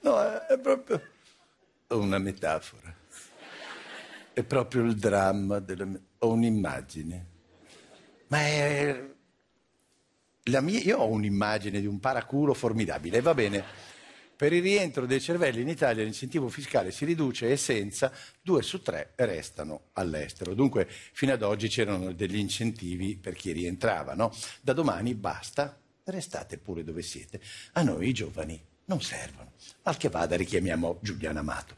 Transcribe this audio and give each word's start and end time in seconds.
No, 0.00 0.22
è, 0.22 0.58
proprio 0.58 1.02
una 1.88 2.18
metafora. 2.18 2.94
È 4.32 4.42
proprio 4.42 4.84
il 4.84 4.96
dramma 4.96 5.58
della... 5.58 5.86
Ho 6.20 6.32
un'immagine. 6.32 7.26
Ma 8.28 8.38
è... 8.38 9.10
La 10.44 10.60
mia... 10.60 10.78
Io 10.80 10.98
ho 10.98 11.08
un'immagine 11.08 11.80
di 11.80 11.86
un 11.86 12.00
paraculo 12.00 12.54
formidabile, 12.54 13.20
va 13.20 13.34
bene. 13.34 13.64
Per 14.38 14.52
il 14.52 14.62
rientro 14.62 15.04
dei 15.04 15.20
cervelli 15.20 15.62
in 15.62 15.68
Italia 15.68 16.04
l'incentivo 16.04 16.48
fiscale 16.48 16.92
si 16.92 17.04
riduce 17.04 17.50
e 17.50 17.56
senza 17.56 18.12
due 18.40 18.62
su 18.62 18.80
tre 18.82 19.10
restano 19.16 19.88
all'estero. 19.94 20.54
Dunque 20.54 20.86
fino 20.88 21.32
ad 21.32 21.42
oggi 21.42 21.66
c'erano 21.66 22.12
degli 22.12 22.36
incentivi 22.36 23.16
per 23.16 23.34
chi 23.34 23.50
rientrava, 23.50 24.14
no? 24.14 24.32
Da 24.60 24.74
domani 24.74 25.14
basta, 25.14 25.76
restate 26.04 26.56
pure 26.56 26.84
dove 26.84 27.02
siete. 27.02 27.40
A 27.72 27.82
noi 27.82 28.10
i 28.10 28.12
giovani 28.12 28.64
non 28.84 29.02
servono. 29.02 29.54
Al 29.82 29.96
che 29.96 30.08
vada 30.08 30.36
richiamiamo 30.36 31.00
Giuliano 31.02 31.40
Amato. 31.40 31.74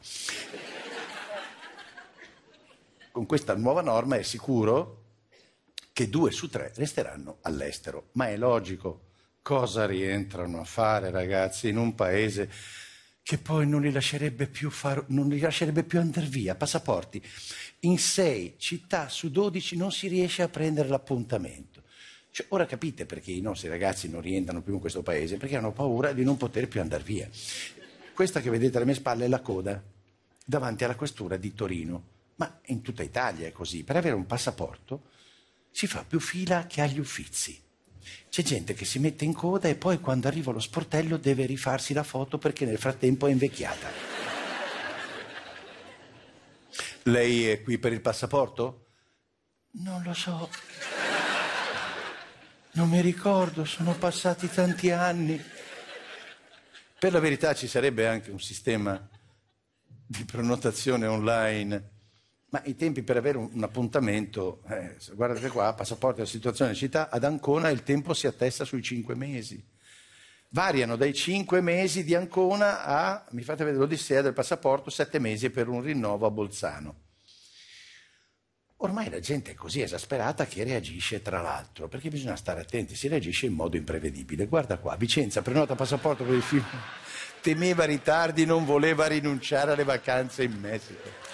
Con 3.11 3.25
questa 3.25 3.55
nuova 3.55 3.81
norma 3.81 4.17
è 4.17 4.21
sicuro 4.21 5.05
che 5.93 6.09
due 6.09 6.29
su 6.29 6.47
tre 6.47 6.71
resteranno 6.75 7.39
all'estero, 7.41 8.09
ma 8.11 8.29
è 8.29 8.37
logico. 8.37 9.10
Cosa 9.43 9.87
rientrano 9.87 10.59
a 10.59 10.63
fare, 10.63 11.09
ragazzi, 11.09 11.69
in 11.69 11.77
un 11.77 11.95
paese 11.95 12.49
che 13.23 13.39
poi 13.39 13.67
non 13.67 13.81
li 13.81 13.91
lascerebbe 13.91 14.45
più, 14.45 14.69
far, 14.69 15.05
non 15.07 15.29
li 15.29 15.39
lascerebbe 15.39 15.83
più 15.83 15.99
andare 15.99 16.27
via? 16.27 16.53
Passaporti. 16.53 17.21
In 17.81 17.97
sei 17.97 18.53
città 18.57 19.09
su 19.09 19.31
dodici 19.31 19.75
non 19.75 19.91
si 19.91 20.07
riesce 20.07 20.43
a 20.43 20.47
prendere 20.47 20.89
l'appuntamento. 20.89 21.81
Cioè, 22.29 22.45
ora 22.49 22.67
capite 22.67 23.07
perché 23.07 23.31
i 23.31 23.41
nostri 23.41 23.67
ragazzi 23.67 24.07
non 24.09 24.21
rientrano 24.21 24.61
più 24.61 24.73
in 24.73 24.79
questo 24.79 25.01
paese, 25.01 25.37
perché 25.37 25.57
hanno 25.57 25.71
paura 25.71 26.13
di 26.13 26.23
non 26.23 26.37
poter 26.37 26.67
più 26.67 26.79
andare 26.79 27.03
via. 27.03 27.27
Questa 28.13 28.41
che 28.41 28.49
vedete 28.51 28.77
alle 28.77 28.85
mie 28.85 28.93
spalle 28.93 29.25
è 29.25 29.27
la 29.27 29.41
coda 29.41 29.81
davanti 30.45 30.83
alla 30.83 30.95
questura 30.95 31.37
di 31.37 31.53
Torino, 31.55 32.03
ma 32.35 32.59
in 32.65 32.81
tutta 32.81 33.01
Italia 33.01 33.47
è 33.47 33.51
così. 33.51 33.83
Per 33.83 33.95
avere 33.95 34.13
un 34.13 34.27
passaporto 34.27 35.09
si 35.71 35.87
fa 35.87 36.05
più 36.07 36.19
fila 36.19 36.67
che 36.67 36.81
agli 36.81 36.99
uffizi. 36.99 37.69
C'è 38.29 38.43
gente 38.43 38.73
che 38.73 38.85
si 38.85 38.99
mette 38.99 39.25
in 39.25 39.33
coda 39.33 39.67
e 39.67 39.75
poi 39.75 39.99
quando 39.99 40.27
arriva 40.27 40.51
allo 40.51 40.59
sportello 40.59 41.17
deve 41.17 41.45
rifarsi 41.45 41.93
la 41.93 42.03
foto 42.03 42.37
perché 42.37 42.65
nel 42.65 42.77
frattempo 42.77 43.27
è 43.27 43.31
invecchiata. 43.31 43.87
Lei 47.03 47.47
è 47.47 47.61
qui 47.61 47.77
per 47.77 47.93
il 47.93 48.01
passaporto? 48.01 48.85
Non 49.71 50.03
lo 50.03 50.13
so. 50.13 50.49
Non 52.73 52.89
mi 52.89 53.01
ricordo, 53.01 53.65
sono 53.65 53.93
passati 53.93 54.49
tanti 54.49 54.91
anni. 54.91 55.41
Per 56.99 57.11
la 57.11 57.19
verità 57.19 57.53
ci 57.53 57.67
sarebbe 57.67 58.07
anche 58.07 58.31
un 58.31 58.39
sistema 58.39 59.09
di 60.05 60.23
prenotazione 60.25 61.07
online, 61.07 61.89
ma 62.51 62.61
i 62.65 62.75
tempi 62.75 63.01
per 63.01 63.15
avere 63.15 63.37
un, 63.37 63.49
un 63.53 63.63
appuntamento, 63.63 64.61
eh, 64.67 64.97
guardate 65.13 65.47
qua, 65.47 65.73
passaporto 65.73 66.17
della 66.17 66.27
situazione 66.27 66.73
città, 66.73 67.09
ad 67.09 67.23
Ancona 67.23 67.69
il 67.69 67.83
tempo 67.83 68.13
si 68.13 68.27
attesta 68.27 68.65
sui 68.65 68.81
cinque 68.81 69.15
mesi. 69.15 69.63
Variano 70.49 70.97
dai 70.97 71.13
cinque 71.13 71.61
mesi 71.61 72.03
di 72.03 72.13
Ancona 72.13 72.83
a, 72.83 73.25
mi 73.31 73.41
fate 73.43 73.63
vedere 73.63 73.81
l'Odissea 73.81 74.21
del 74.21 74.33
passaporto, 74.33 74.89
sette 74.89 75.17
mesi 75.17 75.49
per 75.49 75.69
un 75.69 75.81
rinnovo 75.81 76.25
a 76.25 76.29
Bolzano. 76.29 76.95
Ormai 78.83 79.09
la 79.09 79.21
gente 79.21 79.51
è 79.51 79.53
così 79.53 79.81
esasperata 79.81 80.45
che 80.45 80.65
reagisce 80.65 81.21
tra 81.21 81.39
l'altro, 81.39 81.87
perché 81.87 82.09
bisogna 82.09 82.35
stare 82.35 82.59
attenti, 82.59 82.95
si 82.95 83.07
reagisce 83.07 83.45
in 83.45 83.53
modo 83.53 83.77
imprevedibile. 83.77 84.47
Guarda 84.47 84.77
qua, 84.77 84.97
Vicenza 84.97 85.41
prenota 85.41 85.75
passaporto 85.75 86.25
per 86.25 86.33
il 86.33 86.41
film, 86.41 86.65
temeva 87.39 87.85
ritardi, 87.85 88.43
non 88.43 88.65
voleva 88.65 89.07
rinunciare 89.07 89.71
alle 89.71 89.85
vacanze 89.85 90.43
in 90.43 90.59
Messico. 90.59 91.30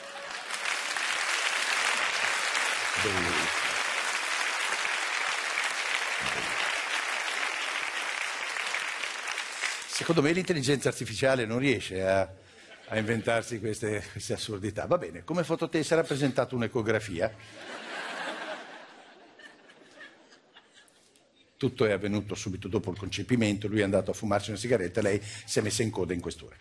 Secondo 9.88 10.22
me 10.22 10.32
l'intelligenza 10.32 10.90
artificiale 10.90 11.46
non 11.46 11.60
riesce 11.60 12.04
a 12.08 12.32
a 12.90 12.98
inventarsi 12.98 13.60
queste, 13.60 14.04
queste 14.12 14.34
assurdità. 14.34 14.86
Va 14.86 14.98
bene, 14.98 15.24
come 15.24 15.44
fototessera 15.44 16.02
ha 16.02 16.04
presentato 16.04 16.56
un'ecografia. 16.56 17.34
Tutto 21.58 21.86
è 21.86 21.92
avvenuto 21.92 22.36
subito 22.36 22.68
dopo 22.68 22.92
il 22.92 22.98
concepimento, 22.98 23.68
lui 23.68 23.80
è 23.80 23.84
andato 23.84 24.12
a 24.12 24.14
fumarsi 24.14 24.52
una 24.52 24.60
sigaretta, 24.60 25.02
lei 25.02 25.20
si 25.22 25.58
è 25.58 25.62
messa 25.64 25.82
in 25.82 25.90
coda 25.90 26.14
in 26.14 26.22
quest'ora. 26.22 26.56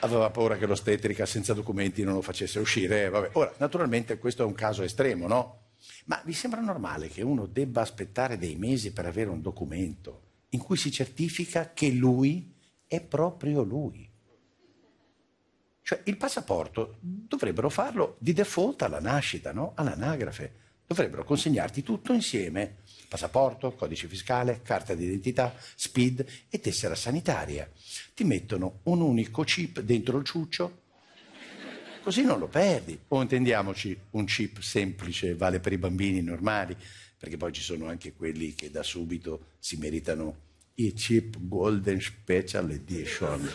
Aveva 0.00 0.30
paura 0.30 0.56
che 0.56 0.66
l'ostetrica 0.66 1.26
senza 1.26 1.54
documenti 1.54 2.04
non 2.04 2.14
lo 2.14 2.22
facesse 2.22 2.58
uscire. 2.58 3.08
Vabbè. 3.08 3.30
Ora, 3.32 3.52
naturalmente 3.58 4.18
questo 4.18 4.42
è 4.42 4.46
un 4.46 4.54
caso 4.54 4.82
estremo, 4.82 5.26
no? 5.26 5.66
Ma 6.06 6.20
vi 6.24 6.32
sembra 6.32 6.60
normale 6.60 7.08
che 7.08 7.22
uno 7.22 7.46
debba 7.46 7.80
aspettare 7.80 8.38
dei 8.38 8.56
mesi 8.56 8.92
per 8.92 9.06
avere 9.06 9.30
un 9.30 9.40
documento 9.40 10.22
in 10.50 10.60
cui 10.60 10.76
si 10.76 10.90
certifica 10.90 11.72
che 11.72 11.90
lui 11.90 12.54
è 12.86 13.00
proprio 13.00 13.62
lui? 13.62 14.08
Cioè 15.82 16.02
il 16.04 16.16
passaporto 16.16 16.98
dovrebbero 17.00 17.70
farlo 17.70 18.16
di 18.18 18.32
default 18.32 18.82
alla 18.82 19.00
nascita, 19.00 19.52
no? 19.52 19.72
all'anagrafe. 19.74 20.66
Dovrebbero 20.88 21.22
consegnarti 21.22 21.82
tutto 21.82 22.14
insieme, 22.14 22.76
passaporto, 23.08 23.74
codice 23.74 24.08
fiscale, 24.08 24.62
carta 24.62 24.94
d'identità, 24.94 25.54
SPID 25.76 26.24
e 26.48 26.60
tessera 26.60 26.94
sanitaria. 26.94 27.70
Ti 28.14 28.24
mettono 28.24 28.80
un 28.84 29.02
unico 29.02 29.42
chip 29.42 29.80
dentro 29.80 30.16
il 30.16 30.24
ciuccio, 30.24 30.80
così 32.02 32.22
non 32.22 32.38
lo 32.38 32.48
perdi. 32.48 32.98
O 33.08 33.20
intendiamoci, 33.20 33.94
un 34.12 34.24
chip 34.24 34.60
semplice 34.60 35.34
vale 35.34 35.60
per 35.60 35.74
i 35.74 35.78
bambini 35.78 36.22
normali, 36.22 36.74
perché 37.18 37.36
poi 37.36 37.52
ci 37.52 37.60
sono 37.60 37.86
anche 37.86 38.14
quelli 38.14 38.54
che 38.54 38.70
da 38.70 38.82
subito 38.82 39.48
si 39.58 39.76
meritano 39.76 40.46
i 40.76 40.94
chip 40.94 41.36
Golden 41.38 42.00
Special 42.00 42.70
Edition 42.70 43.46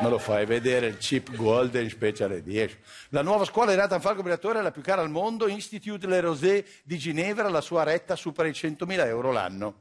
me 0.00 0.08
lo 0.08 0.18
fai 0.18 0.46
vedere 0.46 0.86
il 0.86 0.96
chip 0.98 1.34
Golden 1.34 1.88
Special 1.88 2.32
Edition. 2.32 2.78
La 3.10 3.22
nuova 3.22 3.44
scuola 3.44 3.70
di 3.70 3.76
Nathan 3.76 4.00
Falco 4.00 4.22
Briatore 4.22 4.58
è 4.58 4.62
la 4.62 4.70
più 4.70 4.82
cara 4.82 5.02
al 5.02 5.10
mondo, 5.10 5.48
Institute 5.48 6.06
Le 6.06 6.20
Rosé 6.20 6.64
di 6.82 6.98
Ginevra, 6.98 7.48
la 7.48 7.60
sua 7.60 7.82
retta 7.82 8.16
supera 8.16 8.48
i 8.48 8.52
100.000 8.52 9.06
euro 9.06 9.30
l'anno. 9.30 9.74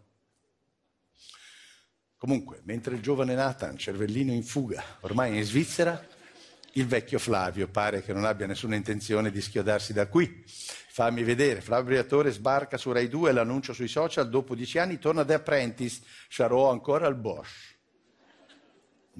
Comunque, 2.18 2.62
mentre 2.66 2.96
il 2.96 3.02
giovane 3.02 3.34
Nathan, 3.34 3.78
cervellino 3.78 4.32
in 4.32 4.44
fuga, 4.44 4.84
ormai 5.00 5.34
è 5.34 5.38
in 5.38 5.44
Svizzera, 5.44 6.06
Il 6.74 6.88
vecchio 6.88 7.20
Flavio 7.20 7.68
pare 7.68 8.02
che 8.02 8.14
non 8.14 8.24
abbia 8.24 8.48
nessuna 8.48 8.76
intenzione 8.76 9.30
di 9.30 9.42
schiodarsi 9.42 9.92
da 9.92 10.08
qui. 10.08 10.42
Fammi 10.46 11.22
vedere, 11.24 11.60
Flavio 11.60 11.86
Briatore 11.86 12.32
sbarca 12.32 12.78
su 12.78 12.94
Rai 12.94 13.10
2, 13.10 13.34
l'annuncio 13.34 13.74
sui 13.74 13.90
social, 13.90 14.30
dopo 14.30 14.56
dieci 14.56 14.78
anni 14.78 14.98
torna 14.98 15.24
da 15.24 15.36
Apprentice, 15.36 16.02
sarò 16.30 16.72
ancora 16.72 17.08
al 17.08 17.16
Bosch. 17.16 17.71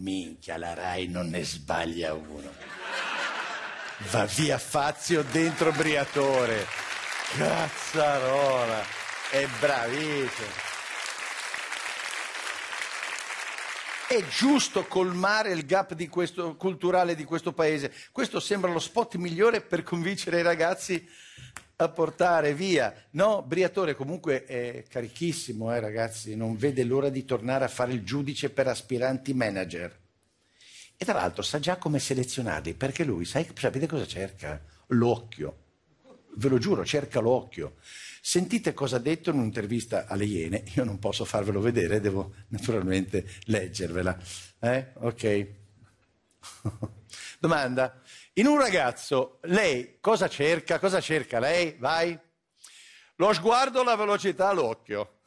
Minchia, 0.02 0.58
la 0.58 0.74
Rai 0.74 1.08
non 1.08 1.30
ne 1.30 1.44
sbaglia 1.44 2.14
uno. 2.14 2.52
Va 4.10 4.26
via 4.26 4.58
Fazio 4.58 5.22
dentro 5.22 5.72
Briatore. 5.72 6.66
Cazzarola, 7.38 8.84
è 9.30 9.48
bravissimo. 9.60 10.70
È 14.08 14.28
giusto 14.28 14.86
colmare 14.88 15.52
il 15.52 15.66
gap 15.66 15.94
di 15.94 16.10
questo, 16.10 16.56
culturale 16.56 17.16
di 17.16 17.24
questo 17.24 17.54
paese. 17.54 17.94
Questo 18.12 18.40
sembra 18.40 18.72
lo 18.72 18.80
spot 18.80 19.16
migliore 19.16 19.62
per 19.62 19.84
convincere 19.84 20.40
i 20.40 20.44
ragazzi 20.44 21.08
a 21.84 21.90
portare 21.90 22.54
via. 22.54 22.94
No, 23.12 23.44
Briatore 23.44 23.96
comunque 23.96 24.46
è 24.46 24.84
carichissimo, 24.88 25.74
eh, 25.74 25.80
ragazzi, 25.80 26.36
non 26.36 26.56
vede 26.56 26.84
l'ora 26.84 27.10
di 27.10 27.26
tornare 27.26 27.66
a 27.66 27.70
fare 27.70 27.94
il 27.94 28.04
giudice 28.04 28.50
per 28.50 28.68
aspiranti 28.68 29.34
manager. 29.34 30.00
E 30.96 31.06
tra 31.06 31.16
l'altro 31.16 31.42
sa 31.42 31.60
già 31.60 31.78
come 31.78 32.00
selezionarli, 32.00 32.74
perché 32.74 33.04
lui, 33.04 33.26
sai, 33.26 33.48
sapete 33.56 33.88
cosa 33.88 34.06
cerca? 34.06 34.62
L'occhio. 34.88 35.58
Ve 36.36 36.48
lo 36.48 36.60
giuro, 36.60 36.86
cerca 36.86 37.20
l'occhio. 37.20 37.76
Sentite 38.22 38.74
cosa 38.74 38.98
ha 38.98 39.00
detto 39.00 39.32
in 39.32 39.40
un'intervista 39.40 40.06
alle 40.06 40.26
Iene, 40.26 40.64
io 40.76 40.84
non 40.84 41.00
posso 41.00 41.26
farvelo 41.26 41.60
vedere, 41.60 42.00
devo 42.00 42.34
naturalmente 42.50 43.26
leggervela. 43.46 44.18
Eh? 44.60 44.88
Ok. 45.00 45.48
Domanda. 47.42 48.00
In 48.34 48.46
un 48.46 48.60
ragazzo, 48.60 49.40
lei 49.46 49.98
cosa 50.00 50.30
cerca? 50.30 50.78
Cosa 50.78 51.02
cerca 51.02 51.40
lei? 51.40 51.76
Vai. 51.80 52.16
Lo 53.16 53.34
sguardo, 53.34 53.82
la 53.82 53.96
velocità, 53.96 54.52
l'occhio. 54.52 55.22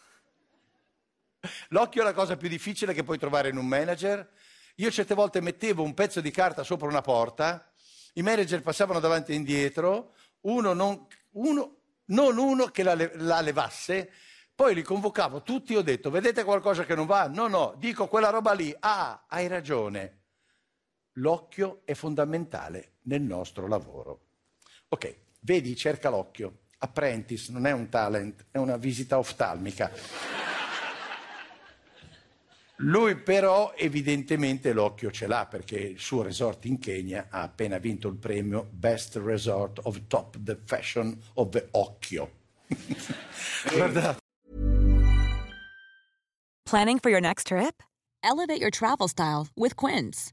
L'occhio 1.70 2.02
è 2.02 2.04
la 2.04 2.12
cosa 2.12 2.36
più 2.36 2.48
difficile 2.48 2.94
che 2.94 3.02
puoi 3.02 3.18
trovare 3.18 3.48
in 3.48 3.56
un 3.56 3.66
manager. 3.66 4.30
Io 4.76 4.92
certe 4.92 5.16
volte 5.16 5.40
mettevo 5.40 5.82
un 5.82 5.92
pezzo 5.92 6.20
di 6.20 6.30
carta 6.30 6.62
sopra 6.62 6.86
una 6.86 7.00
porta, 7.00 7.68
i 8.12 8.22
manager 8.22 8.62
passavano 8.62 9.00
davanti 9.00 9.32
e 9.32 9.34
indietro, 9.34 10.14
uno 10.42 10.72
non, 10.72 11.08
uno 11.32 11.78
non 12.06 12.38
uno 12.38 12.66
che 12.66 12.84
la, 12.84 12.96
la 13.14 13.40
levasse, 13.40 14.12
poi 14.54 14.72
li 14.72 14.82
convocavo 14.82 15.42
tutti 15.42 15.74
e 15.74 15.78
ho 15.78 15.82
detto, 15.82 16.10
vedete 16.10 16.44
qualcosa 16.44 16.84
che 16.84 16.94
non 16.94 17.06
va? 17.06 17.26
No, 17.26 17.48
no, 17.48 17.74
dico 17.76 18.06
quella 18.06 18.30
roba 18.30 18.52
lì. 18.52 18.72
Ah, 18.78 19.24
hai 19.26 19.48
ragione. 19.48 20.23
L'occhio 21.18 21.82
è 21.84 21.94
fondamentale 21.94 22.94
nel 23.02 23.22
nostro 23.22 23.68
lavoro. 23.68 24.20
Ok, 24.88 25.14
vedi, 25.40 25.76
cerca 25.76 26.10
l'occhio. 26.10 26.62
Apprentice 26.78 27.52
non 27.52 27.66
è 27.66 27.72
un 27.72 27.88
talent, 27.88 28.46
è 28.50 28.58
una 28.58 28.76
visita 28.76 29.18
oftalmica. 29.18 29.92
Lui 32.78 33.14
però 33.16 33.72
evidentemente 33.76 34.72
l'occhio 34.72 35.12
ce 35.12 35.28
l'ha 35.28 35.46
perché 35.46 35.76
il 35.76 36.00
suo 36.00 36.22
resort 36.22 36.64
in 36.64 36.80
Kenya 36.80 37.28
ha 37.30 37.42
appena 37.42 37.78
vinto 37.78 38.08
il 38.08 38.16
premio 38.16 38.68
Best 38.72 39.16
Resort 39.16 39.78
of 39.84 40.00
Top 40.08 40.36
the 40.42 40.58
Fashion 40.64 41.16
of 41.34 41.50
the 41.50 41.68
Occhio. 41.70 42.30
Guardate. 43.70 44.18
Planning 46.64 46.98
for 46.98 47.10
your 47.10 47.20
next 47.20 47.46
trip? 47.46 47.82
Elevate 48.24 48.60
your 48.60 48.70
travel 48.70 49.06
style 49.06 49.46
with 49.54 49.76
Quince. 49.76 50.32